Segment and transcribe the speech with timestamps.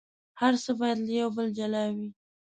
[0.41, 2.09] هر څه باید له یو بل جلا وي.